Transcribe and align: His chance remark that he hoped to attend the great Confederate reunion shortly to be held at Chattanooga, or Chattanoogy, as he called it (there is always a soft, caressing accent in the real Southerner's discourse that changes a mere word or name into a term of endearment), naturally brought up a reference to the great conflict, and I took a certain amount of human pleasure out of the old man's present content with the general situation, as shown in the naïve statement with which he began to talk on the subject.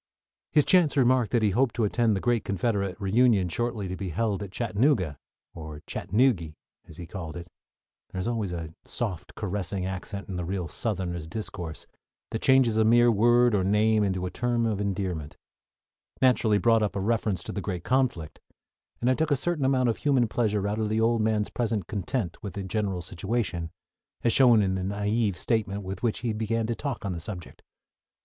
His 0.51 0.65
chance 0.65 0.97
remark 0.97 1.29
that 1.29 1.43
he 1.43 1.51
hoped 1.51 1.75
to 1.75 1.83
attend 1.83 2.15
the 2.15 2.19
great 2.21 2.43
Confederate 2.43 2.99
reunion 2.99 3.49
shortly 3.49 3.87
to 3.87 3.95
be 3.95 4.09
held 4.09 4.41
at 4.41 4.49
Chattanooga, 4.51 5.19
or 5.53 5.81
Chattanoogy, 5.85 6.55
as 6.87 6.97
he 6.97 7.05
called 7.05 7.37
it 7.37 7.47
(there 8.09 8.19
is 8.19 8.27
always 8.27 8.51
a 8.51 8.73
soft, 8.83 9.35
caressing 9.35 9.85
accent 9.85 10.27
in 10.27 10.37
the 10.37 10.43
real 10.43 10.67
Southerner's 10.67 11.27
discourse 11.27 11.85
that 12.31 12.41
changes 12.41 12.77
a 12.77 12.83
mere 12.83 13.11
word 13.11 13.53
or 13.53 13.63
name 13.63 14.03
into 14.03 14.25
a 14.25 14.31
term 14.31 14.65
of 14.65 14.81
endearment), 14.81 15.37
naturally 16.19 16.57
brought 16.57 16.81
up 16.81 16.95
a 16.95 16.99
reference 16.99 17.43
to 17.43 17.51
the 17.51 17.61
great 17.61 17.83
conflict, 17.83 18.39
and 19.01 19.07
I 19.07 19.13
took 19.13 19.29
a 19.29 19.35
certain 19.35 19.65
amount 19.65 19.87
of 19.87 19.97
human 19.97 20.27
pleasure 20.27 20.67
out 20.67 20.79
of 20.79 20.89
the 20.89 20.99
old 20.99 21.21
man's 21.21 21.51
present 21.51 21.85
content 21.85 22.41
with 22.41 22.53
the 22.55 22.63
general 22.63 23.03
situation, 23.03 23.69
as 24.23 24.33
shown 24.33 24.63
in 24.63 24.73
the 24.73 24.81
naïve 24.81 25.35
statement 25.35 25.83
with 25.83 26.01
which 26.01 26.21
he 26.21 26.33
began 26.33 26.65
to 26.65 26.73
talk 26.73 27.05
on 27.05 27.11
the 27.13 27.19
subject. 27.19 27.61